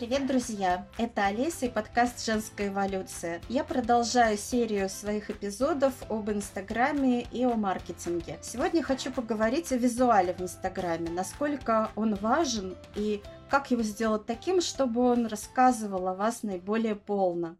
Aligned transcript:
Привет, 0.00 0.26
друзья! 0.26 0.86
Это 0.96 1.26
Олеся 1.26 1.66
и 1.66 1.68
подкаст 1.68 2.24
«Женская 2.24 2.68
эволюция». 2.68 3.42
Я 3.50 3.64
продолжаю 3.64 4.38
серию 4.38 4.88
своих 4.88 5.28
эпизодов 5.28 5.92
об 6.08 6.30
Инстаграме 6.30 7.26
и 7.30 7.44
о 7.44 7.54
маркетинге. 7.54 8.38
Сегодня 8.40 8.82
хочу 8.82 9.12
поговорить 9.12 9.70
о 9.72 9.76
визуале 9.76 10.32
в 10.32 10.40
Инстаграме, 10.40 11.10
насколько 11.10 11.90
он 11.96 12.14
важен 12.14 12.76
и 12.94 13.22
как 13.50 13.70
его 13.72 13.82
сделать 13.82 14.24
таким, 14.24 14.62
чтобы 14.62 15.02
он 15.02 15.26
рассказывал 15.26 16.08
о 16.08 16.14
вас 16.14 16.44
наиболее 16.44 16.94
полно. 16.96 17.56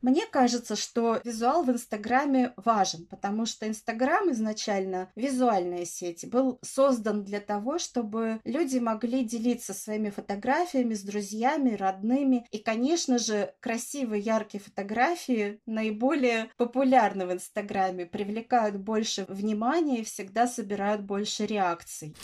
Мне 0.00 0.26
кажется, 0.26 0.76
что 0.76 1.20
визуал 1.24 1.64
в 1.64 1.70
Инстаграме 1.70 2.52
важен, 2.56 3.06
потому 3.06 3.46
что 3.46 3.66
Инстаграм 3.66 4.30
изначально 4.30 5.10
визуальная 5.16 5.84
сеть, 5.84 6.28
был 6.30 6.60
создан 6.62 7.24
для 7.24 7.40
того, 7.40 7.78
чтобы 7.78 8.40
люди 8.44 8.78
могли 8.78 9.24
делиться 9.24 9.74
своими 9.74 10.10
фотографиями 10.10 10.94
с 10.94 11.02
друзьями, 11.02 11.74
родными. 11.74 12.46
И, 12.52 12.58
конечно 12.58 13.18
же, 13.18 13.52
красивые, 13.58 14.22
яркие 14.22 14.62
фотографии 14.62 15.60
наиболее 15.66 16.50
популярны 16.56 17.26
в 17.26 17.32
Инстаграме, 17.32 18.06
привлекают 18.06 18.76
больше 18.76 19.26
внимания 19.28 20.00
и 20.00 20.04
всегда 20.04 20.46
собирают 20.46 21.02
больше 21.02 21.44
реакций. 21.44 22.14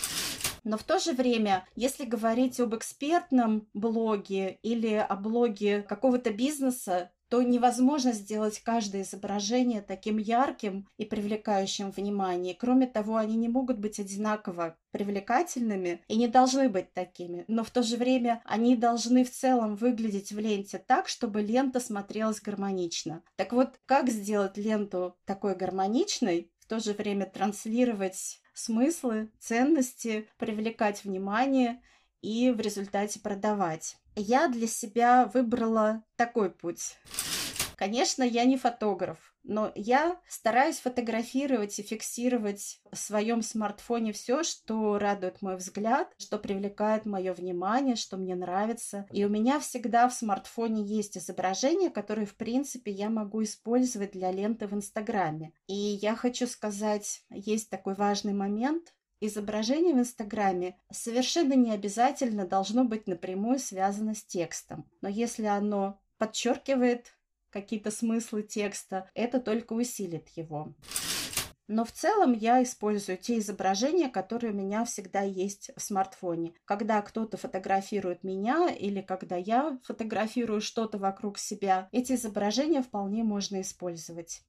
Но 0.62 0.78
в 0.78 0.82
то 0.84 0.98
же 0.98 1.12
время, 1.12 1.66
если 1.76 2.04
говорить 2.04 2.58
об 2.58 2.74
экспертном 2.74 3.68
блоге 3.74 4.58
или 4.62 4.94
о 4.94 5.14
блоге 5.16 5.82
какого-то 5.82 6.32
бизнеса, 6.32 7.10
то 7.34 7.42
невозможно 7.42 8.12
сделать 8.12 8.60
каждое 8.60 9.02
изображение 9.02 9.82
таким 9.82 10.18
ярким 10.18 10.88
и 10.98 11.04
привлекающим 11.04 11.90
внимание. 11.90 12.54
Кроме 12.54 12.86
того, 12.86 13.16
они 13.16 13.34
не 13.34 13.48
могут 13.48 13.80
быть 13.80 13.98
одинаково 13.98 14.76
привлекательными 14.92 16.00
и 16.06 16.14
не 16.14 16.28
должны 16.28 16.68
быть 16.68 16.92
такими. 16.92 17.44
Но 17.48 17.64
в 17.64 17.70
то 17.70 17.82
же 17.82 17.96
время 17.96 18.40
они 18.44 18.76
должны 18.76 19.24
в 19.24 19.32
целом 19.32 19.74
выглядеть 19.74 20.30
в 20.30 20.38
ленте 20.38 20.78
так, 20.78 21.08
чтобы 21.08 21.42
лента 21.42 21.80
смотрелась 21.80 22.40
гармонично. 22.40 23.24
Так 23.34 23.52
вот, 23.52 23.80
как 23.84 24.10
сделать 24.10 24.56
ленту 24.56 25.16
такой 25.24 25.56
гармоничной, 25.56 26.52
в 26.60 26.66
то 26.68 26.78
же 26.78 26.92
время 26.92 27.26
транслировать 27.26 28.42
смыслы, 28.52 29.32
ценности, 29.40 30.28
привлекать 30.38 31.02
внимание 31.02 31.82
и 32.20 32.52
в 32.52 32.60
результате 32.60 33.18
продавать 33.18 33.96
я 34.16 34.48
для 34.48 34.66
себя 34.66 35.30
выбрала 35.32 36.04
такой 36.16 36.50
путь. 36.50 36.96
Конечно, 37.76 38.22
я 38.22 38.44
не 38.44 38.56
фотограф, 38.56 39.34
но 39.42 39.72
я 39.74 40.20
стараюсь 40.28 40.78
фотографировать 40.78 41.78
и 41.78 41.82
фиксировать 41.82 42.80
в 42.90 42.96
своем 42.96 43.42
смартфоне 43.42 44.12
все, 44.12 44.42
что 44.42 44.98
радует 44.98 45.42
мой 45.42 45.56
взгляд, 45.56 46.12
что 46.18 46.38
привлекает 46.38 47.04
мое 47.04 47.34
внимание, 47.34 47.96
что 47.96 48.16
мне 48.16 48.36
нравится. 48.36 49.06
И 49.10 49.24
у 49.24 49.28
меня 49.28 49.58
всегда 49.58 50.08
в 50.08 50.14
смартфоне 50.14 50.84
есть 50.84 51.18
изображения, 51.18 51.90
которые, 51.90 52.26
в 52.26 52.36
принципе, 52.36 52.92
я 52.92 53.10
могу 53.10 53.42
использовать 53.42 54.12
для 54.12 54.30
ленты 54.30 54.66
в 54.66 54.74
Инстаграме. 54.74 55.52
И 55.66 55.74
я 55.74 56.14
хочу 56.14 56.46
сказать, 56.46 57.24
есть 57.30 57.70
такой 57.70 57.94
важный 57.94 58.32
момент, 58.32 58.94
Изображение 59.20 59.94
в 59.94 59.98
Инстаграме 59.98 60.76
совершенно 60.90 61.54
не 61.54 61.70
обязательно 61.70 62.46
должно 62.46 62.84
быть 62.84 63.06
напрямую 63.06 63.58
связано 63.58 64.14
с 64.14 64.24
текстом. 64.24 64.90
Но 65.00 65.08
если 65.08 65.46
оно 65.46 66.00
подчеркивает 66.18 67.16
какие-то 67.50 67.90
смыслы 67.90 68.42
текста, 68.42 69.08
это 69.14 69.40
только 69.40 69.72
усилит 69.74 70.28
его. 70.30 70.74
Но 71.66 71.84
в 71.84 71.92
целом 71.92 72.32
я 72.34 72.62
использую 72.62 73.16
те 73.16 73.38
изображения, 73.38 74.10
которые 74.10 74.52
у 74.52 74.56
меня 74.56 74.84
всегда 74.84 75.22
есть 75.22 75.70
в 75.76 75.80
смартфоне. 75.80 76.52
Когда 76.66 77.00
кто-то 77.00 77.38
фотографирует 77.38 78.22
меня 78.22 78.68
или 78.68 79.00
когда 79.00 79.36
я 79.36 79.78
фотографирую 79.84 80.60
что-то 80.60 80.98
вокруг 80.98 81.38
себя, 81.38 81.88
эти 81.90 82.12
изображения 82.12 82.82
вполне 82.82 83.24
можно 83.24 83.62
использовать. 83.62 84.42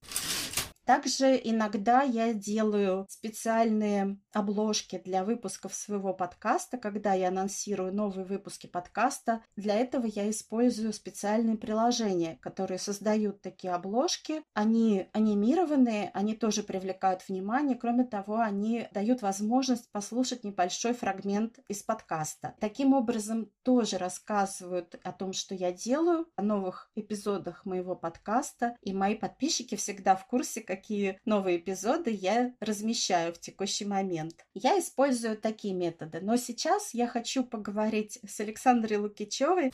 Также 0.86 1.40
иногда 1.44 2.04
я 2.04 2.34
делаю 2.34 3.08
специальные 3.10 4.20
обложки 4.34 5.02
для 5.04 5.24
выпусков 5.24 5.74
своего 5.74 6.14
подкаста, 6.14 6.78
когда 6.78 7.14
я 7.14 7.30
анонсирую 7.30 7.94
новые 7.94 8.26
выпуски 8.26 8.68
подкаста. 8.68 9.42
Для 9.56 9.76
этого 9.76 10.06
я 10.06 10.30
использую 10.30 10.94
специальные 10.94 11.58
приложения, 11.58 12.38
которые 12.42 12.78
создают 12.78 13.42
такие 13.42 13.74
обложки. 13.74 14.44
Они 14.54 15.08
анимированные, 15.14 16.12
они 16.14 16.36
тоже 16.36 16.64
привлекают 16.64 17.28
внимание. 17.28 17.78
Кроме 17.78 18.04
того, 18.04 18.40
они 18.40 18.88
дают 18.92 19.22
возможность 19.22 19.92
послушать 19.92 20.44
небольшой 20.44 20.94
фрагмент 20.94 21.60
из 21.68 21.82
подкаста. 21.82 22.56
Таким 22.60 22.94
образом, 22.94 23.50
тоже 23.64 23.98
рассказывают 23.98 24.96
о 25.04 25.12
том, 25.12 25.34
что 25.34 25.56
я 25.56 25.72
делаю, 25.72 26.28
о 26.36 26.44
новых 26.44 26.92
эпизодах 26.96 27.66
моего 27.66 27.96
подкаста. 27.96 28.78
И 28.82 28.94
мои 28.94 29.16
подписчики 29.16 29.76
всегда 29.76 30.16
в 30.16 30.28
курсе, 30.28 30.62
какие 30.76 31.20
новые 31.26 31.58
эпизоды 31.58 32.12
я 32.12 32.54
размещаю 32.60 33.34
в 33.34 33.40
текущий 33.40 33.86
момент. 33.86 34.46
Я 34.54 34.78
использую 34.78 35.38
такие 35.38 35.74
методы, 35.74 36.20
но 36.22 36.36
сейчас 36.36 36.94
я 36.94 37.08
хочу 37.08 37.44
поговорить 37.44 38.20
с 38.28 38.40
Александрой 38.42 38.98
Лукичевой. 38.98 39.72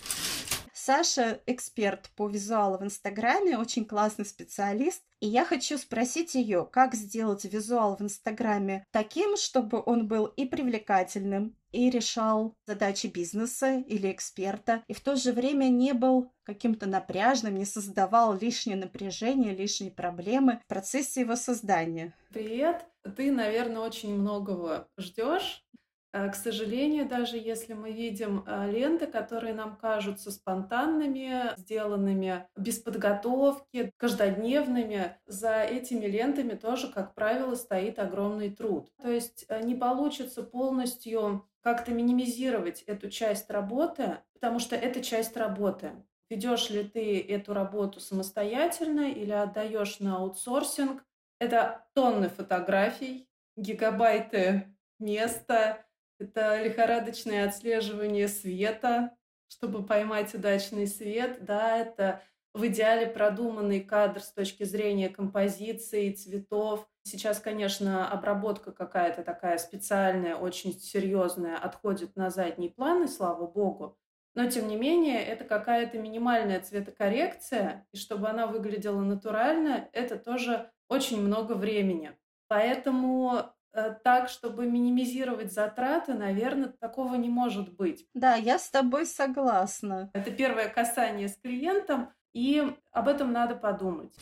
Саша 0.74 1.42
эксперт 1.46 2.10
по 2.16 2.28
визуалу 2.28 2.78
в 2.78 2.84
Инстаграме, 2.84 3.58
очень 3.58 3.86
классный 3.86 4.26
специалист. 4.26 5.04
И 5.20 5.28
я 5.28 5.46
хочу 5.46 5.78
спросить 5.78 6.34
ее, 6.34 6.68
как 6.72 6.96
сделать 6.96 7.46
визуал 7.46 7.96
в 7.96 8.02
Инстаграме 8.02 8.84
таким, 8.92 9.38
чтобы 9.38 9.82
он 9.86 10.08
был 10.08 10.26
и 10.26 10.46
привлекательным, 10.46 11.56
и 11.72 11.90
решал 11.90 12.56
задачи 12.66 13.08
бизнеса 13.08 13.84
или 13.88 14.12
эксперта, 14.12 14.84
и 14.88 14.94
в 14.94 15.02
то 15.02 15.16
же 15.16 15.34
время 15.34 15.66
не 15.70 15.94
был 15.94 16.32
каким-то 16.44 16.88
напряжным, 16.88 17.56
не 17.56 17.66
создавал 17.66 18.38
лишнее 18.38 18.78
напряжение, 18.78 19.56
лишние 19.56 19.92
проблемы 19.92 20.60
в 20.64 20.68
процессе 20.68 21.22
его 21.22 21.36
создания. 21.36 22.14
Привет! 22.30 22.86
Ты, 23.16 23.32
наверное, 23.32 23.82
очень 23.82 24.16
многого 24.16 24.88
ждешь 24.98 25.66
Э, 26.14 26.30
к 26.30 26.36
сожалению, 26.36 27.08
даже 27.08 27.38
если 27.38 27.74
мы 27.74 27.92
видим 27.92 28.44
э, 28.46 28.70
ленты, 28.70 29.08
которые 29.08 29.54
нам 29.54 29.78
кажутся 29.78 30.32
спонтанными, 30.32 31.58
сделанными 31.58 32.48
без 32.58 32.80
подготовки, 32.80 33.92
каждодневными, 33.98 35.18
за 35.26 35.62
этими 35.62 36.06
лентами 36.06 36.54
тоже, 36.54 36.92
как 36.92 37.16
правило, 37.16 37.56
стоит 37.56 38.00
огромный 38.00 38.50
труд. 38.50 38.90
То 39.02 39.10
есть 39.10 39.46
э, 39.48 39.62
не 39.64 39.76
получится 39.76 40.44
полностью 40.44 41.48
как-то 41.62 41.92
минимизировать 41.92 42.82
эту 42.84 43.10
часть 43.10 43.50
работы, 43.50 44.20
потому 44.34 44.60
что 44.60 44.76
это 44.76 45.02
часть 45.02 45.38
работы. 45.38 46.04
Ведешь 46.30 46.70
ли 46.70 46.84
ты 46.84 47.20
эту 47.20 47.54
работу 47.54 48.00
самостоятельно 48.00 49.12
или 49.12 49.32
отдаешь 49.32 50.00
на 50.00 50.18
аутсорсинг? 50.18 51.04
Это 51.40 51.86
тонны 51.94 52.30
фотографий, 52.30 53.30
гигабайты 53.58 54.76
места, 55.00 55.86
это 56.20 56.64
лихорадочное 56.64 57.48
отслеживание 57.48 58.28
света, 58.28 59.18
чтобы 59.48 59.86
поймать 59.86 60.34
удачный 60.34 60.88
свет. 60.88 61.44
Да, 61.44 61.78
это 61.78 62.24
в 62.54 62.68
идеале 62.68 63.08
продуманный 63.08 63.82
кадр 63.82 64.22
с 64.22 64.32
точки 64.32 64.64
зрения 64.64 65.10
композиции, 65.10 66.12
цветов. 66.12 66.88
Сейчас, 67.04 67.40
конечно, 67.40 68.10
обработка 68.10 68.72
какая-то 68.72 69.24
такая 69.24 69.58
специальная, 69.58 70.36
очень 70.36 70.74
серьезная, 70.74 71.58
отходит 71.58 72.16
на 72.16 72.30
задний 72.30 72.70
план, 72.70 73.04
и 73.04 73.08
слава 73.08 73.48
богу. 73.48 73.98
Но, 74.36 74.50
тем 74.50 74.68
не 74.68 74.76
менее, 74.76 75.24
это 75.24 75.44
какая-то 75.44 75.98
минимальная 75.98 76.62
цветокоррекция, 76.62 77.86
и 77.92 77.98
чтобы 77.98 78.30
она 78.30 78.48
выглядела 78.48 79.02
натурально, 79.02 79.90
это 79.92 80.18
тоже 80.18 80.70
очень 80.88 81.22
много 81.22 81.54
времени. 81.54 82.18
Поэтому 82.48 83.54
Э, 83.74 83.96
так, 84.04 84.28
чтобы 84.28 84.66
минимизировать 84.66 85.54
затраты, 85.54 86.14
наверное, 86.14 86.74
такого 86.80 87.16
не 87.16 87.30
может 87.30 87.74
быть. 87.74 88.06
Да, 88.14 88.36
я 88.36 88.60
с 88.60 88.70
тобой 88.70 89.06
согласна. 89.06 90.12
Это 90.14 90.32
первое 90.32 90.68
касание 90.68 91.30
с 91.30 91.38
клиентом, 91.38 92.10
и 92.34 92.64
об 92.92 93.08
этом 93.08 93.32
надо 93.32 93.56
подумать. 93.56 94.14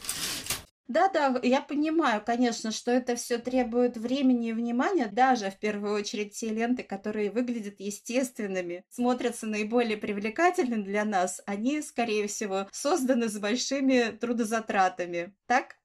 Да-да, 0.89 1.39
я 1.43 1.61
понимаю, 1.61 2.23
конечно, 2.25 2.71
что 2.71 2.89
это 2.89 3.15
все 3.15 3.37
требует 3.37 3.95
времени 3.95 4.49
и 4.49 4.53
внимания, 4.53 5.05
даже 5.05 5.51
в 5.51 5.59
первую 5.59 5.93
очередь 5.93 6.33
те 6.33 6.49
ленты, 6.49 6.81
которые 6.81 7.29
выглядят 7.29 7.79
естественными, 7.79 8.83
смотрятся 8.89 9.45
наиболее 9.45 9.97
привлекательными 9.97 10.81
для 10.81 11.05
нас, 11.05 11.41
они, 11.45 11.83
скорее 11.83 12.27
всего, 12.27 12.67
созданы 12.71 13.29
с 13.29 13.37
большими 13.37 14.17
трудозатратами, 14.17 15.35
так? 15.45 15.75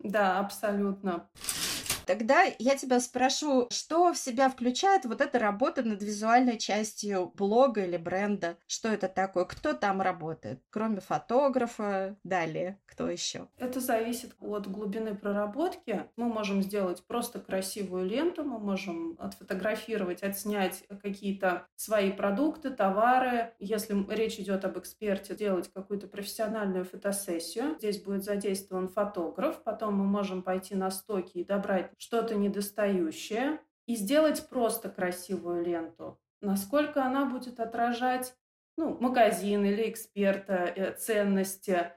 Да, 0.00 0.40
абсолютно. 0.40 1.28
Тогда 2.08 2.44
я 2.58 2.74
тебя 2.74 3.00
спрошу, 3.00 3.66
что 3.68 4.14
в 4.14 4.16
себя 4.16 4.48
включает 4.48 5.04
вот 5.04 5.20
эта 5.20 5.38
работа 5.38 5.82
над 5.82 6.02
визуальной 6.02 6.56
частью 6.56 7.30
блога 7.36 7.84
или 7.84 7.98
бренда? 7.98 8.56
Что 8.66 8.88
это 8.88 9.08
такое? 9.08 9.44
Кто 9.44 9.74
там 9.74 10.00
работает? 10.00 10.62
Кроме 10.70 11.00
фотографа, 11.00 12.16
далее, 12.24 12.80
кто 12.86 13.10
еще? 13.10 13.48
Это 13.58 13.80
зависит 13.80 14.34
от 14.40 14.70
глубины 14.70 15.14
проработки. 15.14 16.04
Мы 16.16 16.32
можем 16.32 16.62
сделать 16.62 17.04
просто 17.06 17.40
красивую 17.40 18.06
ленту, 18.06 18.42
мы 18.42 18.58
можем 18.58 19.18
отфотографировать, 19.18 20.22
отснять 20.22 20.84
какие-то 21.02 21.66
свои 21.76 22.10
продукты, 22.10 22.70
товары. 22.70 23.52
Если 23.58 23.94
речь 24.14 24.38
идет 24.38 24.64
об 24.64 24.78
эксперте, 24.78 25.36
делать 25.36 25.70
какую-то 25.70 26.06
профессиональную 26.06 26.86
фотосессию. 26.86 27.74
Здесь 27.76 28.02
будет 28.02 28.24
задействован 28.24 28.88
фотограф. 28.88 29.62
Потом 29.62 29.96
мы 29.96 30.06
можем 30.06 30.42
пойти 30.42 30.74
на 30.74 30.90
стоки 30.90 31.36
и 31.36 31.44
добрать 31.44 31.97
что-то 31.98 32.34
недостающее 32.34 33.60
и 33.86 33.94
сделать 33.94 34.48
просто 34.48 34.88
красивую 34.88 35.64
ленту. 35.64 36.18
Насколько 36.40 37.04
она 37.04 37.26
будет 37.26 37.60
отражать 37.60 38.34
ну, 38.76 38.96
магазин 39.00 39.64
или 39.64 39.90
эксперта, 39.90 40.54
э, 40.54 40.92
ценности, 40.94 41.92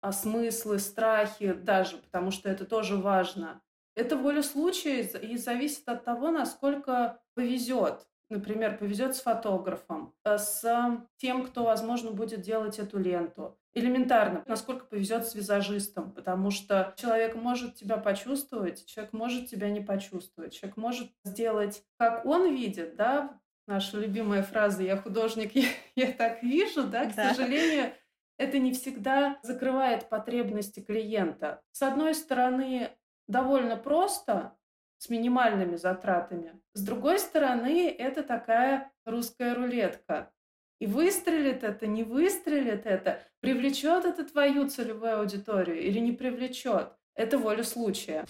а 0.00 0.12
смыслы, 0.12 0.78
страхи 0.78 1.52
даже, 1.52 1.98
потому 1.98 2.30
что 2.30 2.48
это 2.48 2.64
тоже 2.64 2.96
важно. 2.96 3.62
Это 3.94 4.16
воля 4.16 4.42
случая 4.42 5.02
и 5.02 5.36
зависит 5.36 5.88
от 5.88 6.04
того, 6.04 6.30
насколько 6.30 7.20
повезет. 7.34 8.08
Например, 8.30 8.76
повезет 8.76 9.16
с 9.16 9.22
фотографом, 9.22 10.14
э, 10.24 10.36
с 10.36 11.00
тем, 11.16 11.44
кто, 11.46 11.64
возможно, 11.64 12.10
будет 12.10 12.42
делать 12.42 12.78
эту 12.78 12.98
ленту. 12.98 13.58
Элементарно, 13.74 14.42
насколько 14.46 14.86
повезет 14.86 15.26
с 15.26 15.34
визажистом, 15.34 16.12
потому 16.12 16.50
что 16.50 16.94
человек 16.96 17.36
может 17.36 17.76
тебя 17.76 17.96
почувствовать, 17.96 18.84
человек 18.86 19.12
может 19.12 19.48
тебя 19.48 19.70
не 19.70 19.80
почувствовать, 19.80 20.52
человек 20.52 20.76
может 20.76 21.10
сделать, 21.24 21.84
как 21.96 22.26
он 22.26 22.54
видит, 22.54 22.96
да, 22.96 23.38
наша 23.66 23.98
любимая 23.98 24.42
фраза 24.42 24.82
«я 24.82 24.96
художник, 24.96 25.52
я, 25.54 25.68
я 25.94 26.12
так 26.12 26.42
вижу», 26.42 26.84
да, 26.84 27.06
к 27.06 27.14
да. 27.14 27.34
сожалению, 27.34 27.92
это 28.36 28.58
не 28.58 28.72
всегда 28.72 29.38
закрывает 29.42 30.08
потребности 30.08 30.80
клиента. 30.80 31.60
С 31.72 31.82
одной 31.82 32.14
стороны, 32.14 32.90
довольно 33.26 33.76
просто, 33.76 34.56
с 34.98 35.08
минимальными 35.08 35.76
затратами. 35.76 36.60
С 36.74 36.82
другой 36.82 37.18
стороны, 37.18 37.88
это 37.88 38.22
такая 38.22 38.92
русская 39.04 39.54
рулетка. 39.54 40.30
И 40.80 40.86
выстрелит 40.86 41.64
это, 41.64 41.86
не 41.86 42.04
выстрелит 42.04 42.86
это, 42.86 43.20
привлечет 43.40 44.04
это 44.04 44.24
твою 44.24 44.68
целевую 44.68 45.18
аудиторию 45.18 45.80
или 45.80 45.98
не 45.98 46.12
привлечет. 46.12 46.92
Это 47.14 47.38
воля 47.38 47.64
случая. 47.64 48.24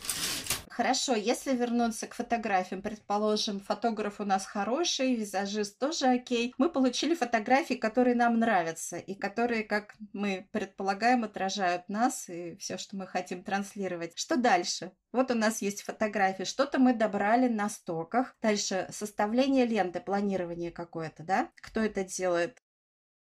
Хорошо, 0.79 1.17
если 1.17 1.57
вернуться 1.57 2.07
к 2.07 2.15
фотографиям, 2.15 2.83
предположим, 2.83 3.59
фотограф 3.59 4.21
у 4.21 4.25
нас 4.25 4.47
хороший, 4.47 5.17
визажист 5.17 5.77
тоже 5.77 6.07
окей. 6.07 6.55
Мы 6.57 6.71
получили 6.71 7.17
фотографии, 7.17 7.75
которые 7.75 8.15
нам 8.15 8.39
нравятся 8.39 8.97
и 8.97 9.17
которые, 9.17 9.65
как 9.65 9.97
мы 10.13 10.49
предполагаем, 10.53 11.25
отражают 11.25 11.89
нас 11.89 12.29
и 12.29 12.55
все, 12.59 12.79
что 12.79 12.97
мы 12.97 13.09
хотим 13.09 13.43
транслировать. 13.43 14.17
Что 14.17 14.37
дальше? 14.37 14.93
Вот 15.11 15.33
у 15.33 15.35
нас 15.35 15.63
есть 15.63 15.83
фотографии, 15.83 16.45
что-то 16.45 16.79
мы 16.79 16.95
добрали 16.95 17.49
на 17.49 17.69
стоках. 17.69 18.37
Дальше 18.41 18.87
составление 18.93 19.67
ленты, 19.67 19.99
планирование 19.99 20.71
какое-то, 20.71 21.25
да? 21.25 21.51
Кто 21.57 21.81
это 21.81 22.05
делает? 22.05 22.57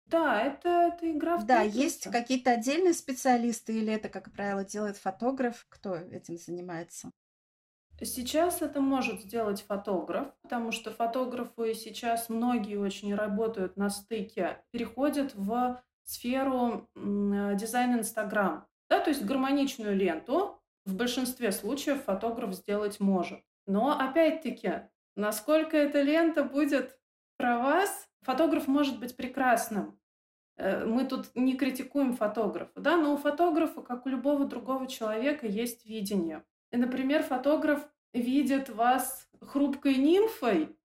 Да, 0.06 0.42
это, 0.42 0.68
это 0.92 1.12
игра 1.12 1.36
в 1.36 1.46
Да, 1.46 1.62
есть 1.62 2.10
какие-то 2.10 2.50
отдельные 2.50 2.92
специалисты 2.92 3.72
или 3.72 3.92
это, 3.92 4.08
как 4.08 4.32
правило, 4.32 4.64
делает 4.64 4.96
фотограф? 4.96 5.64
Кто 5.68 5.94
этим 5.94 6.38
занимается? 6.38 7.12
Сейчас 8.02 8.60
это 8.60 8.80
может 8.80 9.22
сделать 9.22 9.62
фотограф, 9.62 10.28
потому 10.42 10.70
что 10.70 10.90
фотографы 10.90 11.74
сейчас 11.74 12.28
многие 12.28 12.76
очень 12.76 13.14
работают 13.14 13.76
на 13.76 13.88
стыке, 13.88 14.62
переходят 14.70 15.34
в 15.34 15.82
сферу 16.04 16.88
дизайн 16.94 17.98
Инстаграм. 17.98 18.66
Да, 18.88 19.00
то 19.00 19.10
есть 19.10 19.24
гармоничную 19.24 19.96
ленту 19.96 20.60
в 20.84 20.94
большинстве 20.94 21.52
случаев 21.52 22.04
фотограф 22.04 22.54
сделать 22.54 23.00
может. 23.00 23.40
Но 23.66 23.98
опять-таки, 23.98 24.88
насколько 25.16 25.76
эта 25.76 26.02
лента 26.02 26.44
будет 26.44 26.98
про 27.36 27.58
вас, 27.58 28.08
фотограф 28.22 28.68
может 28.68 29.00
быть 29.00 29.16
прекрасным. 29.16 29.98
Э, 30.56 30.84
мы 30.84 31.04
тут 31.04 31.34
не 31.34 31.56
критикуем 31.56 32.14
фотографа, 32.14 32.80
да, 32.80 32.96
но 32.96 33.14
у 33.14 33.16
фотографа, 33.16 33.82
как 33.82 34.06
у 34.06 34.08
любого 34.08 34.46
другого 34.46 34.86
человека, 34.86 35.46
есть 35.46 35.84
видение. 35.84 36.44
Например, 36.72 37.22
фотограф 37.22 37.86
видит 38.12 38.68
вас 38.68 39.28
хрупкой 39.40 39.96
нимфой, 39.96 40.76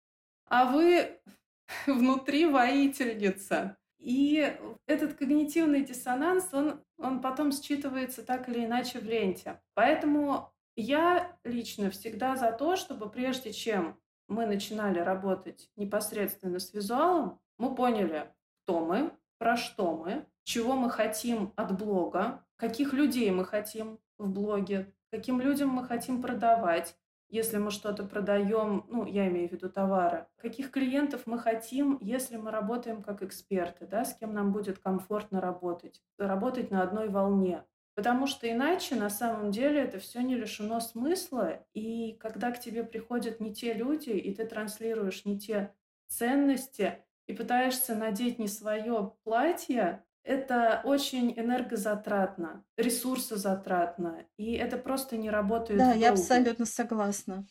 а 0.47 0.71
вы 0.71 1.21
внутри 1.87 2.47
воительница. 2.47 3.77
И 3.99 4.57
этот 4.87 5.15
когнитивный 5.15 5.85
диссонанс, 5.85 6.49
он, 6.53 6.83
он 6.97 7.21
потом 7.21 7.51
считывается 7.51 8.23
так 8.23 8.49
или 8.49 8.65
иначе 8.65 8.99
в 8.99 9.05
ленте. 9.05 9.61
Поэтому 9.75 10.53
я 10.75 11.37
лично 11.45 11.91
всегда 11.91 12.37
за 12.37 12.53
то, 12.53 12.77
чтобы 12.77 13.11
прежде 13.11 13.53
чем 13.53 14.01
мы 14.27 14.47
начинали 14.47 15.01
работать 15.01 15.69
непосредственно 15.77 16.61
с 16.61 16.73
визуалом, 16.73 17.41
мы 17.59 17.75
поняли, 17.75 18.33
кто 18.63 18.81
мы, 18.81 19.13
про 19.39 19.57
что 19.57 19.97
мы, 19.97 20.27
чего 20.45 20.75
мы 20.77 20.89
хотим 20.89 21.53
от 21.57 21.77
блога, 21.77 22.45
каких 22.57 22.93
людей 22.93 23.31
мы 23.31 23.45
хотим 23.45 23.99
в 24.17 24.31
блоге, 24.31 24.93
каким 25.11 25.41
людям 25.41 25.69
мы 25.69 25.85
хотим 25.85 26.23
продавать, 26.23 26.97
если 27.29 27.59
мы 27.59 27.71
что-то 27.71 28.05
продаем, 28.05 28.85
ну, 28.89 29.07
я 29.07 29.29
имею 29.29 29.49
в 29.49 29.53
виду 29.53 29.69
товары, 29.69 30.27
каких 30.37 30.71
клиентов 30.71 31.23
мы 31.27 31.39
хотим, 31.39 31.99
если 32.01 32.37
мы 32.37 32.51
работаем 32.51 33.03
как 33.03 33.23
эксперты, 33.23 33.87
да, 33.87 34.05
с 34.05 34.15
кем 34.15 34.35
нам 34.35 34.53
будет 34.53 34.79
комфортно 34.79 35.41
работать, 35.41 36.03
работать 36.19 36.71
на 36.71 36.83
одной 36.83 37.09
волне. 37.09 37.65
Потому 37.95 38.27
что 38.27 38.51
иначе 38.51 38.95
на 38.97 39.11
самом 39.11 39.51
деле 39.51 39.83
это 39.83 39.99
все 39.99 40.23
не 40.23 40.35
лишено 40.35 40.81
смысла. 40.81 41.65
И 41.75 42.15
когда 42.15 42.51
к 42.51 42.61
тебе 42.61 42.83
приходят 42.83 43.41
не 43.41 43.55
те 43.55 43.75
люди, 43.75 44.11
и 44.11 44.35
ты 44.35 44.47
транслируешь 44.47 45.25
не 45.25 45.39
те 45.39 45.75
ценности, 46.09 47.05
и 47.27 47.33
пытаешься 47.33 47.95
надеть 47.95 48.39
не 48.39 48.49
свое 48.49 49.13
платье, 49.23 50.05
это 50.23 50.81
очень 50.85 51.33
энергозатратно, 51.39 52.65
ресурсозатратно, 52.77 54.27
и 54.37 54.53
это 54.53 54.77
просто 54.77 55.17
не 55.17 55.31
работает. 55.31 55.79
Да, 55.79 55.93
я 55.93 56.11
абсолютно 56.11 56.67
согласна. 56.67 57.47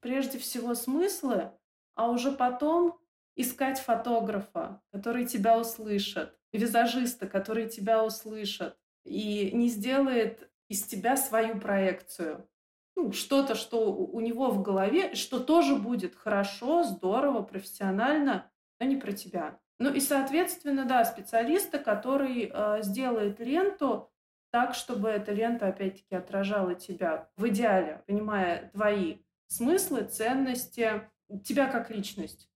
Прежде 0.00 0.38
всего 0.38 0.74
смыслы, 0.74 1.52
а 1.94 2.10
уже 2.10 2.32
потом 2.32 2.98
искать 3.36 3.78
фотографа, 3.78 4.82
который 4.92 5.26
тебя 5.26 5.58
услышит, 5.58 6.38
визажиста, 6.52 7.26
который 7.26 7.68
тебя 7.68 8.04
услышит 8.04 8.76
и 9.04 9.50
не 9.52 9.68
сделает 9.68 10.50
из 10.68 10.84
тебя 10.84 11.16
свою 11.16 11.60
проекцию. 11.60 12.48
Ну, 12.96 13.12
что-то, 13.12 13.54
что 13.54 13.92
у 13.92 14.20
него 14.20 14.50
в 14.50 14.62
голове, 14.62 15.14
что 15.14 15.40
тоже 15.40 15.74
будет 15.74 16.14
хорошо, 16.14 16.84
здорово, 16.84 17.42
профессионально, 17.42 18.50
но 18.78 18.86
не 18.86 18.96
про 18.96 19.12
тебя. 19.12 19.60
Ну 19.78 19.92
и, 19.92 20.00
соответственно, 20.00 20.84
да, 20.84 21.04
специалиста, 21.04 21.78
который 21.78 22.50
э, 22.52 22.82
сделает 22.82 23.40
ленту 23.40 24.10
так, 24.50 24.74
чтобы 24.74 25.08
эта 25.08 25.32
лента, 25.32 25.66
опять-таки, 25.66 26.14
отражала 26.14 26.74
тебя 26.76 27.28
в 27.36 27.48
идеале, 27.48 28.04
понимая 28.06 28.70
твои 28.72 29.18
смыслы, 29.48 30.04
ценности, 30.04 31.10
тебя 31.42 31.66
как 31.66 31.90
личность. 31.90 32.48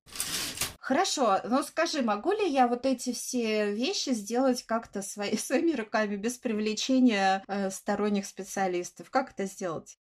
Хорошо, 0.79 1.41
но 1.45 1.63
скажи, 1.63 2.01
могу 2.01 2.33
ли 2.33 2.49
я 2.49 2.67
вот 2.67 2.87
эти 2.87 3.13
все 3.13 3.75
вещи 3.75 4.11
сделать 4.11 4.63
как-то 4.63 5.03
свои, 5.03 5.37
своими 5.37 5.73
руками 5.73 6.17
без 6.17 6.39
привлечения 6.39 7.43
э, 7.47 7.71
сторонних 7.71 8.27
специалистов? 8.27 9.11
Как 9.11 9.33
это 9.33 9.45
сделать? 9.45 9.99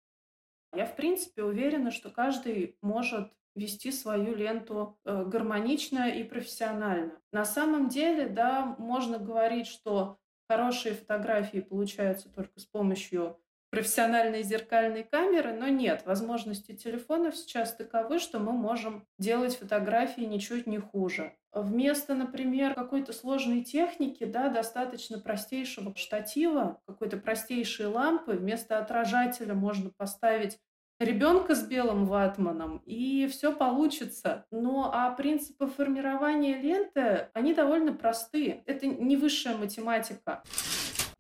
Я, 0.75 0.87
в 0.87 0.97
принципе, 0.97 1.45
уверена, 1.45 1.91
что 1.91 2.11
каждый 2.11 2.77
может 2.81 3.31
вести 3.55 3.93
свою 3.93 4.35
ленту 4.35 4.99
э, 5.05 5.25
гармонично 5.25 6.11
и 6.11 6.25
профессионально. 6.25 7.13
На 7.33 7.45
самом 7.45 7.89
деле, 7.89 8.27
да, 8.27 8.75
можно 8.79 9.19
говорить, 9.19 9.67
что 9.67 10.19
хорошие 10.49 10.95
фотографии 10.95 11.59
получаются 11.59 12.29
только 12.29 12.59
с 12.61 12.65
помощью 12.65 13.39
профессиональной 13.73 14.43
зеркальной 14.43 15.03
камеры, 15.03 15.55
но 15.55 15.67
нет, 15.69 16.03
возможности 16.05 16.73
телефонов 16.73 17.35
сейчас 17.35 17.75
таковы, 17.75 18.19
что 18.19 18.39
мы 18.39 18.53
можем 18.53 19.07
делать 19.19 19.57
фотографии 19.57 20.21
ничуть 20.21 20.67
не 20.67 20.79
хуже. 20.79 21.35
Вместо, 21.53 22.15
например, 22.15 22.75
какой-то 22.75 23.15
сложной 23.15 23.63
техники, 23.63 24.25
да, 24.25 24.49
достаточно 24.49 25.19
простейшего 25.19 25.95
штатива, 25.97 26.81
какой-то 26.87 27.17
простейшей 27.17 27.87
лампы, 27.87 28.33
вместо 28.33 28.79
отражателя 28.79 29.55
можно 29.55 29.91
поставить 29.97 30.59
ребенка 31.05 31.55
с 31.55 31.67
белым 31.67 32.07
ватманом, 32.07 32.83
и 32.87 33.27
все 33.27 33.53
получится. 33.53 34.47
Ну, 34.51 34.85
а 34.85 35.11
принципы 35.11 35.67
формирования 35.67 36.57
ленты, 36.61 37.29
они 37.35 37.55
довольно 37.55 37.93
простые. 37.93 38.63
Это 38.67 38.87
не 38.87 39.17
высшая 39.17 39.57
математика. 39.57 40.43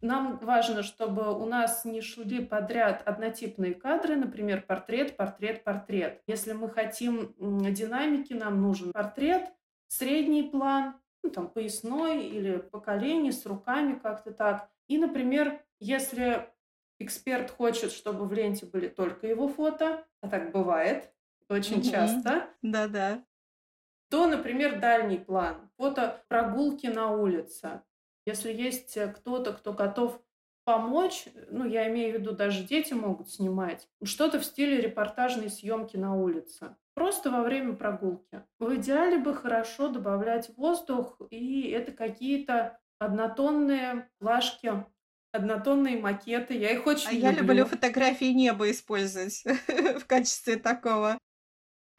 нам 0.01 0.39
важно, 0.39 0.83
чтобы 0.83 1.33
у 1.33 1.47
нас 1.47 1.85
не 1.85 2.01
шли 2.01 2.45
подряд 2.45 3.03
однотипные 3.07 3.75
кадры, 3.75 4.17
например, 4.17 4.63
портрет, 4.63 5.17
портрет, 5.17 5.65
портрет. 5.65 6.21
Если 6.27 6.53
мы 6.53 6.69
хотим 6.69 7.35
динамики, 7.39 8.33
нам 8.33 8.61
нужен 8.61 8.93
портрет, 8.93 9.53
средний 9.87 10.43
план, 10.43 10.97
ну, 11.23 11.31
там, 11.31 11.49
поясной 11.49 12.27
или 12.27 12.57
по 12.57 12.81
колени, 12.81 13.31
с 13.31 13.47
руками 13.47 13.99
как-то 14.03 14.33
так. 14.33 14.69
И, 14.89 14.99
например, 14.99 15.61
если 15.79 16.49
эксперт 17.03 17.51
хочет, 17.51 17.93
чтобы 17.93 18.27
в 18.27 18.33
ленте 18.33 18.67
были 18.67 18.89
только 18.89 19.27
его 19.27 19.49
фото, 19.49 20.05
а 20.21 20.29
так 20.29 20.53
бывает 20.53 21.13
очень 21.49 21.79
угу. 21.81 21.91
часто. 21.91 22.49
Да-да. 22.63 23.25
То, 24.11 24.27
например, 24.27 24.79
дальний 24.79 25.19
план, 25.19 25.71
фото 25.77 26.23
прогулки 26.29 26.87
на 26.87 27.13
улице. 27.13 27.83
Если 28.27 28.53
есть 28.53 28.97
э, 28.97 29.09
кто-то, 29.09 29.53
кто 29.53 29.73
готов 29.73 30.21
помочь, 30.65 31.27
ну, 31.51 31.65
я 31.65 31.89
имею 31.89 32.13
в 32.13 32.21
виду, 32.21 32.33
даже 32.33 32.63
дети 32.63 32.93
могут 32.93 33.31
снимать, 33.31 33.89
что-то 34.05 34.39
в 34.39 34.45
стиле 34.45 34.81
репортажной 34.81 35.51
съемки 35.51 35.97
на 35.97 36.15
улице. 36.15 36.77
Просто 36.95 37.31
во 37.31 37.43
время 37.43 37.75
прогулки. 37.75 38.45
В 38.59 38.77
идеале 38.77 39.19
бы 39.19 39.35
хорошо 39.35 39.89
добавлять 39.89 40.51
воздух, 40.57 41.19
и 41.31 41.71
это 41.71 41.93
какие-то 41.93 42.79
однотонные 42.99 44.11
плашки, 44.19 44.85
однотонные 45.33 45.99
макеты. 45.99 46.55
Я 46.55 46.71
их 46.71 46.87
очень 46.87 47.09
а 47.09 47.13
люблю. 47.13 47.27
я 47.27 47.33
люблю 47.33 47.67
фотографии 47.67 48.33
неба 48.33 48.71
использовать 48.71 49.43
в 49.67 50.05
качестве 50.07 50.57
такого. 50.57 51.19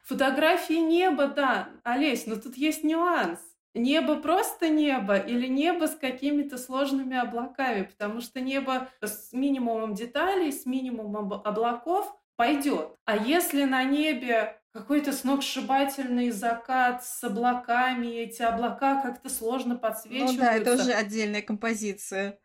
Фотографии 0.04 0.80
неба, 0.80 1.28
да. 1.28 1.68
Олесь, 1.82 2.26
но 2.26 2.36
тут 2.36 2.56
есть 2.56 2.84
нюанс. 2.84 3.40
Небо 3.74 4.16
просто 4.16 4.68
небо 4.68 5.16
или 5.16 5.48
небо 5.48 5.86
с 5.88 5.96
какими-то 5.96 6.58
сложными 6.58 7.16
облаками, 7.16 7.82
потому 7.82 8.20
что 8.20 8.40
небо 8.40 8.88
с 9.00 9.32
минимумом 9.32 9.94
деталей, 9.94 10.52
с 10.52 10.64
минимумом 10.64 11.32
облаков 11.32 12.14
пойдет. 12.36 12.94
А 13.04 13.16
если 13.16 13.64
на 13.64 13.82
небе 13.82 14.60
какой-то 14.72 15.12
сногсшибательный 15.12 16.30
закат 16.30 17.04
с 17.04 17.24
облаками, 17.24 18.06
эти 18.06 18.42
облака 18.42 19.02
как-то 19.02 19.28
сложно 19.28 19.76
подсвечиваются. 19.76 20.36
Ну 20.36 20.40
да, 20.40 20.52
это 20.54 20.74
уже 20.74 20.92
отдельная 20.92 21.42
композиция. 21.42 22.38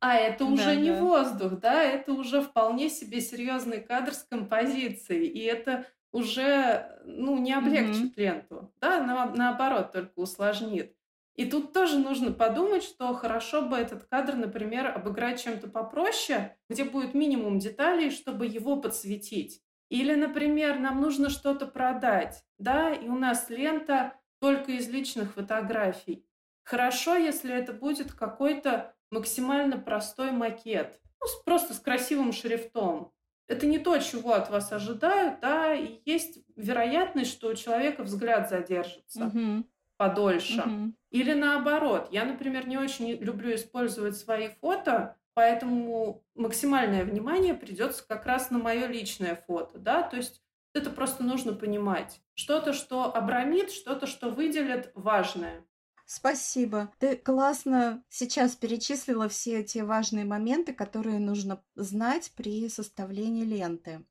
А 0.00 0.16
это 0.16 0.46
уже 0.46 0.64
да, 0.64 0.74
не 0.74 0.90
да. 0.90 1.02
воздух, 1.02 1.60
да, 1.60 1.82
это 1.82 2.12
уже 2.12 2.40
вполне 2.40 2.88
себе 2.88 3.20
серьезный 3.20 3.80
кадр 3.80 4.14
с 4.14 4.24
композицией, 4.24 5.26
и 5.26 5.40
это 5.40 5.86
уже, 6.10 7.00
ну, 7.04 7.38
не 7.38 7.52
облегчит 7.52 8.16
mm-hmm. 8.16 8.22
ленту, 8.22 8.72
да, 8.80 9.02
на, 9.02 9.26
наоборот, 9.26 9.92
только 9.92 10.12
усложнит. 10.16 10.96
И 11.36 11.44
тут 11.44 11.72
тоже 11.72 11.98
нужно 11.98 12.32
подумать, 12.32 12.82
что 12.82 13.14
хорошо 13.14 13.62
бы 13.62 13.76
этот 13.76 14.04
кадр, 14.04 14.34
например, 14.34 14.88
обыграть 14.88 15.42
чем-то 15.42 15.68
попроще, 15.68 16.56
где 16.68 16.84
будет 16.84 17.14
минимум 17.14 17.58
деталей, 17.58 18.10
чтобы 18.10 18.46
его 18.46 18.76
подсветить. 18.76 19.62
Или, 19.90 20.14
например, 20.14 20.78
нам 20.78 21.00
нужно 21.00 21.30
что-то 21.30 21.66
продать, 21.66 22.44
да, 22.58 22.92
и 22.92 23.08
у 23.08 23.16
нас 23.16 23.50
лента 23.50 24.14
только 24.40 24.72
из 24.72 24.88
личных 24.88 25.34
фотографий. 25.34 26.26
Хорошо, 26.62 27.16
если 27.16 27.52
это 27.52 27.72
будет 27.72 28.12
какой-то 28.12 28.94
максимально 29.10 29.78
простой 29.78 30.30
макет, 30.32 31.00
ну, 31.20 31.26
просто 31.44 31.74
с 31.74 31.80
красивым 31.80 32.32
шрифтом 32.32 33.12
это 33.50 33.66
не 33.66 33.80
то, 33.80 33.98
чего 33.98 34.34
от 34.34 34.48
вас 34.48 34.70
ожидают, 34.70 35.40
да, 35.40 35.74
и 35.74 36.00
есть 36.04 36.38
вероятность, 36.54 37.32
что 37.32 37.48
у 37.48 37.54
человека 37.54 38.04
взгляд 38.04 38.48
задержится 38.48 39.26
угу. 39.26 39.64
подольше. 39.96 40.60
Угу. 40.60 40.92
Или 41.10 41.32
наоборот. 41.32 42.06
Я, 42.12 42.24
например, 42.24 42.68
не 42.68 42.78
очень 42.78 43.10
люблю 43.10 43.52
использовать 43.52 44.16
свои 44.16 44.50
фото, 44.60 45.16
поэтому 45.34 46.24
максимальное 46.36 47.04
внимание 47.04 47.54
придется 47.54 48.06
как 48.06 48.24
раз 48.24 48.52
на 48.52 48.58
мое 48.58 48.86
личное 48.86 49.34
фото, 49.34 49.78
да, 49.78 50.02
то 50.02 50.16
есть 50.16 50.42
это 50.72 50.88
просто 50.88 51.24
нужно 51.24 51.52
понимать. 51.52 52.20
Что-то, 52.34 52.72
что 52.72 53.12
обрамит, 53.12 53.72
что-то, 53.72 54.06
что 54.06 54.30
выделит 54.30 54.92
важное. 54.94 55.64
Спасибо. 56.12 56.92
Ты 56.98 57.14
классно 57.14 58.02
сейчас 58.08 58.56
перечислила 58.56 59.28
все 59.28 59.60
эти 59.60 59.78
важные 59.78 60.24
моменты, 60.24 60.74
которые 60.74 61.20
нужно 61.20 61.62
знать 61.76 62.32
при 62.34 62.68
составлении 62.68 63.44
ленты. 63.44 64.04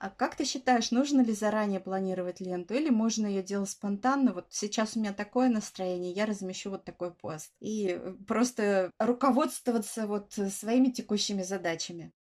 А 0.00 0.10
как 0.10 0.34
ты 0.34 0.44
считаешь, 0.44 0.90
нужно 0.90 1.20
ли 1.20 1.32
заранее 1.32 1.78
планировать 1.78 2.40
ленту 2.40 2.74
или 2.74 2.90
можно 2.90 3.28
ее 3.28 3.44
делать 3.44 3.70
спонтанно? 3.70 4.32
Вот 4.32 4.46
сейчас 4.50 4.96
у 4.96 4.98
меня 4.98 5.12
такое 5.12 5.48
настроение, 5.48 6.10
я 6.10 6.26
размещу 6.26 6.70
вот 6.70 6.82
такой 6.82 7.14
пост. 7.14 7.52
И 7.60 8.02
просто 8.26 8.90
руководствоваться 8.98 10.08
вот 10.08 10.32
своими 10.32 10.88
текущими 10.88 11.42
задачами. 11.42 12.12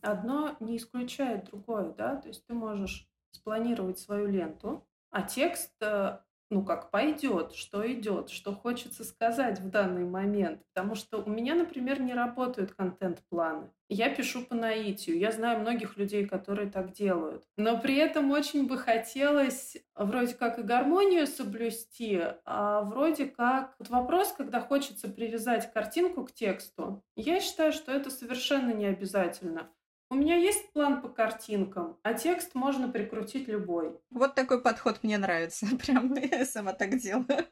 Одно 0.00 0.56
не 0.58 0.78
исключает 0.78 1.44
другое, 1.44 1.92
да? 1.92 2.16
То 2.16 2.26
есть 2.26 2.44
ты 2.46 2.54
можешь 2.54 3.08
спланировать 3.30 4.00
свою 4.00 4.26
ленту, 4.26 4.84
а 5.10 5.22
текст 5.22 5.70
э, 5.80 6.18
ну, 6.50 6.64
как 6.64 6.90
пойдет, 6.90 7.52
что 7.52 7.90
идет, 7.90 8.30
что 8.30 8.54
хочется 8.54 9.04
сказать 9.04 9.60
в 9.60 9.68
данный 9.70 10.04
момент. 10.04 10.62
Потому 10.74 10.94
что 10.94 11.22
у 11.22 11.30
меня, 11.30 11.54
например, 11.54 12.00
не 12.00 12.14
работают 12.14 12.72
контент-планы. 12.72 13.70
Я 13.90 14.10
пишу 14.10 14.44
по 14.44 14.54
наитию. 14.54 15.18
Я 15.18 15.32
знаю 15.32 15.60
многих 15.60 15.96
людей, 15.96 16.26
которые 16.26 16.70
так 16.70 16.92
делают. 16.92 17.44
Но 17.56 17.78
при 17.78 17.96
этом 17.96 18.30
очень 18.30 18.66
бы 18.66 18.76
хотелось 18.76 19.76
вроде 19.94 20.34
как 20.34 20.58
и 20.58 20.62
гармонию 20.62 21.26
соблюсти, 21.26 22.20
а 22.44 22.82
вроде 22.82 23.26
как... 23.26 23.74
Вот 23.78 23.88
вопрос, 23.88 24.32
когда 24.32 24.60
хочется 24.60 25.08
привязать 25.08 25.72
картинку 25.72 26.24
к 26.24 26.32
тексту, 26.32 27.02
я 27.16 27.40
считаю, 27.40 27.72
что 27.72 27.92
это 27.92 28.10
совершенно 28.10 28.72
не 28.72 28.86
обязательно. 28.86 29.70
У 30.10 30.14
меня 30.14 30.36
есть 30.36 30.72
план 30.72 31.02
по 31.02 31.10
картинкам, 31.10 31.98
а 32.02 32.14
текст 32.14 32.54
можно 32.54 32.88
прикрутить 32.88 33.46
любой. 33.46 34.00
Вот 34.10 34.34
такой 34.34 34.62
подход 34.62 35.02
мне 35.02 35.18
нравится. 35.18 35.66
Прям 35.86 36.14
я 36.14 36.46
сама 36.46 36.72
так 36.72 36.98
делаю. 36.98 37.46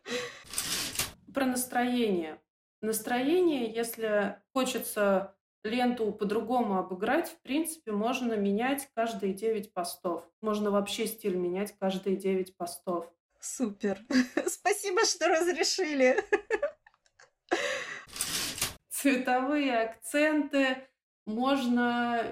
Про 1.34 1.44
настроение. 1.44 2.40
Настроение, 2.80 3.70
если 3.70 4.40
хочется 4.54 5.34
ленту 5.64 6.12
по-другому 6.12 6.78
обыграть, 6.78 7.28
в 7.28 7.42
принципе, 7.42 7.92
можно 7.92 8.34
менять 8.34 8.88
каждые 8.94 9.34
9 9.34 9.74
постов. 9.74 10.24
Можно 10.40 10.70
вообще 10.70 11.06
стиль 11.06 11.36
менять 11.36 11.76
каждые 11.78 12.16
9 12.16 12.56
постов. 12.56 13.06
Супер. 13.38 14.00
Спасибо, 14.46 15.04
что 15.04 15.28
разрешили. 15.28 16.24
Цветовые 18.88 19.78
акценты, 19.78 20.88
можно 21.26 22.22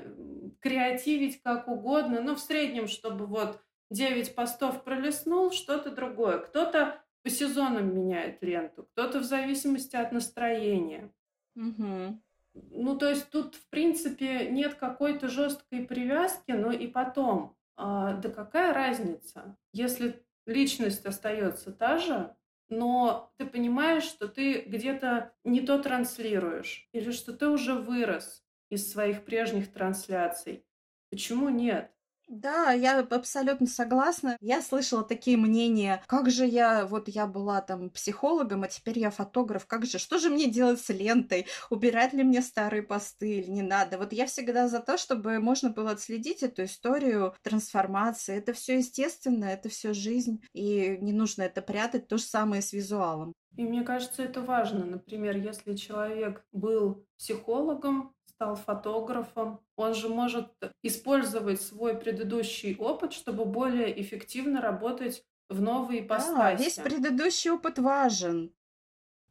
креативить 0.61 1.43
как 1.43 1.69
угодно, 1.69 2.23
но 2.23 2.35
в 2.35 2.41
среднем, 2.41 2.89
чтобы 2.89 3.27
вот 3.27 3.61
9 3.91 4.35
постов 4.35 4.83
пролистнул, 4.85 5.53
что-то 5.53 5.91
другое. 5.91 6.39
Кто-то 6.39 7.01
по 7.23 7.31
сезонам 7.31 7.95
меняет 7.95 8.43
ленту, 8.43 8.85
кто-то 8.85 9.21
в 9.21 9.25
зависимости 9.25 9.97
от 9.97 10.13
настроения. 10.13 11.13
Угу. 11.57 12.21
Ну, 12.55 12.99
то 12.99 13.09
есть 13.09 13.31
тут, 13.31 13.57
в 13.57 13.69
принципе, 13.69 14.49
нет 14.49 14.75
какой-то 14.75 15.29
жесткой 15.29 15.87
привязки, 15.87 16.53
но 16.53 16.71
и 16.71 16.87
потом, 16.87 17.57
а, 17.77 18.15
да 18.15 18.29
какая 18.29 18.73
разница, 18.73 19.57
если 19.73 20.25
личность 20.47 21.05
остается 21.05 21.73
та 21.73 21.99
же, 21.99 22.35
но 22.69 23.33
ты 23.37 23.47
понимаешь, 23.47 24.05
что 24.05 24.29
ты 24.29 24.61
где-то 24.63 25.33
не 25.43 25.61
то 25.61 25.79
транслируешь, 25.79 26.89
или 26.93 27.11
что 27.11 27.33
ты 27.33 27.49
уже 27.49 27.75
вырос, 27.75 28.44
из 28.75 28.91
своих 28.91 29.25
прежних 29.25 29.73
трансляций. 29.73 30.65
Почему 31.11 31.49
нет? 31.49 31.91
Да, 32.29 32.73
я 32.73 33.01
абсолютно 33.01 33.67
согласна. 33.67 34.37
Я 34.41 34.63
слышала 34.63 35.05
такие 35.05 35.37
мнения, 35.37 36.03
как 36.07 36.31
же 36.31 36.47
я, 36.47 36.87
вот 36.87 37.09
я 37.09 37.27
была 37.27 37.61
там 37.61 37.91
психологом, 37.91 38.63
а 38.63 38.69
теперь 38.69 38.99
я 38.99 39.11
фотограф, 39.11 39.67
как 39.67 39.85
же, 39.85 39.99
что 39.99 40.19
же 40.19 40.31
мне 40.31 40.51
делать 40.51 40.81
с 40.81 40.89
лентой? 40.89 41.47
Убирать 41.69 42.15
ли 42.15 42.23
мне 42.23 42.41
старые 42.41 42.83
посты 42.83 43.41
или 43.41 43.51
не 43.51 43.63
надо? 43.63 43.99
Вот 43.99 44.13
я 44.13 44.27
всегда 44.27 44.69
за 44.69 44.81
то, 44.81 44.97
чтобы 44.97 45.39
можно 45.39 45.69
было 45.69 45.91
отследить 45.91 46.43
эту 46.43 46.65
историю 46.65 47.35
трансформации. 47.43 48.37
Это 48.37 48.55
все 48.55 48.79
естественно, 48.79 49.45
это 49.45 49.69
все 49.69 49.93
жизнь, 49.93 50.43
и 50.55 50.97
не 51.01 51.13
нужно 51.13 51.43
это 51.43 51.61
прятать. 51.61 52.09
То 52.09 52.17
же 52.17 52.25
самое 52.25 52.63
с 52.63 52.73
визуалом. 52.73 53.35
И 53.57 53.63
мне 53.65 53.83
кажется, 53.83 54.23
это 54.23 54.41
важно. 54.41 54.85
Например, 54.85 55.37
если 55.37 55.77
человек 55.77 56.45
был 56.53 57.07
психологом, 57.19 58.15
стал 58.45 58.57
фотографом, 58.57 59.61
он 59.77 59.95
же 59.95 60.09
может 60.09 60.49
использовать 60.83 61.63
свой 61.63 61.97
предыдущий 61.97 62.77
опыт, 62.77 63.13
чтобы 63.13 63.45
более 63.45 64.01
эффективно 64.01 64.61
работать 64.61 65.25
в 65.49 65.63
новой 65.63 66.01
ипостаси. 66.01 66.37
Да, 66.37 66.55
весь 66.55 66.75
предыдущий 66.75 67.51
опыт 67.51 67.79
важен. 67.79 68.53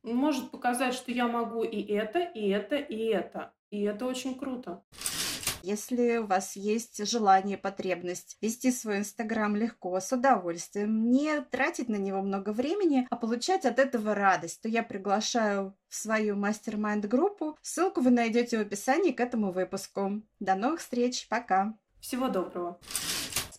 Может 0.03 0.49
показать, 0.51 0.95
что 0.95 1.11
я 1.11 1.27
могу 1.27 1.63
и 1.63 1.81
это, 1.83 2.19
и 2.19 2.49
это, 2.49 2.75
и 2.75 3.05
это. 3.05 3.53
И 3.69 3.83
это 3.83 4.05
очень 4.05 4.35
круто. 4.37 4.83
Если 5.65 6.17
у 6.17 6.25
вас 6.25 6.57
есть 6.57 7.09
желание, 7.09 7.57
потребность 7.57 8.37
вести 8.41 8.69
свой 8.69 8.97
Инстаграм 8.97 9.55
легко, 9.55 9.97
с 9.97 10.11
удовольствием, 10.11 11.09
не 11.09 11.39
тратить 11.39 11.87
на 11.87 11.95
него 11.95 12.21
много 12.21 12.49
времени, 12.49 13.07
а 13.09 13.15
получать 13.15 13.63
от 13.63 13.79
этого 13.79 14.13
радость, 14.13 14.61
то 14.61 14.67
я 14.67 14.83
приглашаю 14.83 15.73
в 15.87 15.95
свою 15.95 16.35
мастер-майнд-группу. 16.35 17.57
Ссылку 17.61 18.01
вы 18.01 18.09
найдете 18.09 18.57
в 18.57 18.61
описании 18.61 19.13
к 19.13 19.21
этому 19.21 19.53
выпуску. 19.53 20.21
До 20.41 20.55
новых 20.55 20.81
встреч, 20.81 21.29
пока! 21.29 21.73
Всего 22.01 22.27
доброго! 22.27 22.77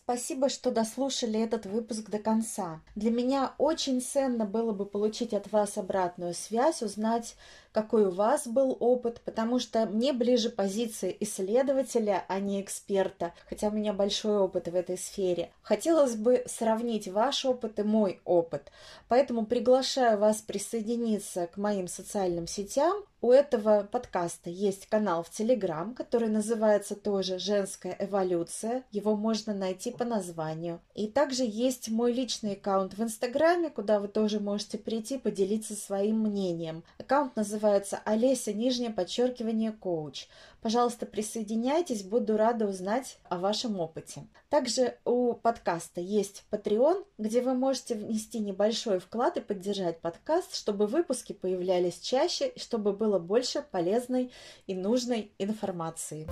Спасибо, 0.05 0.49
что 0.49 0.69
дослушали 0.69 1.39
этот 1.39 1.65
выпуск 1.65 2.11
до 2.11 2.19
конца. 2.19 2.79
Для 2.93 3.09
меня 3.09 3.55
очень 3.57 3.99
ценно 4.01 4.45
было 4.45 4.71
бы 4.71 4.85
получить 4.85 5.33
от 5.33 5.51
вас 5.51 5.79
обратную 5.79 6.35
связь, 6.35 6.83
узнать, 6.83 7.35
какой 7.71 8.05
у 8.05 8.11
вас 8.11 8.47
был 8.47 8.77
опыт, 8.79 9.19
потому 9.25 9.57
что 9.57 9.87
мне 9.87 10.13
ближе 10.13 10.51
позиция 10.51 11.09
исследователя, 11.09 12.23
а 12.27 12.39
не 12.39 12.61
эксперта, 12.61 13.33
хотя 13.49 13.69
у 13.69 13.71
меня 13.71 13.93
большой 13.93 14.37
опыт 14.37 14.67
в 14.67 14.75
этой 14.75 14.97
сфере. 14.97 15.51
Хотелось 15.63 16.15
бы 16.15 16.43
сравнить 16.45 17.07
ваш 17.07 17.43
опыт 17.43 17.79
и 17.79 17.83
мой 17.83 18.21
опыт, 18.25 18.71
поэтому 19.07 19.47
приглашаю 19.47 20.19
вас 20.19 20.37
присоединиться 20.37 21.47
к 21.47 21.57
моим 21.57 21.87
социальным 21.87 22.45
сетям. 22.45 22.93
У 23.25 23.31
этого 23.31 23.89
подкаста 23.91 24.51
есть 24.51 24.85
канал 24.85 25.23
в 25.23 25.31
Телеграм, 25.31 25.95
который 25.95 26.29
называется 26.29 26.95
тоже 26.95 27.39
«Женская 27.39 27.95
эволюция». 27.97 28.83
Его 28.91 29.15
можно 29.15 29.55
найти 29.55 29.89
по 29.89 30.05
названию. 30.05 30.79
И 30.93 31.07
также 31.07 31.41
есть 31.43 31.89
мой 31.89 32.13
личный 32.13 32.53
аккаунт 32.53 32.93
в 32.93 33.01
Инстаграме, 33.01 33.71
куда 33.71 33.99
вы 33.99 34.09
тоже 34.09 34.39
можете 34.39 34.77
прийти 34.77 35.17
поделиться 35.17 35.73
своим 35.73 36.19
мнением. 36.19 36.83
Аккаунт 36.99 37.35
называется 37.35 37.99
Олеся, 38.05 38.53
нижнее 38.53 38.91
подчеркивание, 38.91 39.71
коуч. 39.71 40.27
Пожалуйста, 40.65 41.05
присоединяйтесь, 41.05 42.01
буду 42.01 42.37
рада 42.37 42.65
узнать 42.65 43.19
о 43.29 43.37
вашем 43.37 43.79
опыте. 43.79 44.23
Также 44.49 44.97
у 45.05 45.33
подкаста 45.33 46.01
есть 46.01 46.43
Patreon, 46.49 47.05
где 47.19 47.41
вы 47.41 47.53
можете 47.53 47.93
внести 47.93 48.39
небольшой 48.39 48.97
вклад 48.97 49.37
и 49.37 49.41
поддержать 49.41 50.01
подкаст, 50.01 50.55
чтобы 50.55 50.87
выпуски 50.87 51.33
появлялись 51.33 51.99
чаще, 51.99 52.51
чтобы 52.55 52.93
было 52.93 53.19
больше 53.19 53.61
полезной 53.61 54.31
и 54.65 54.73
нужной 54.73 55.31
информации. 55.37 56.27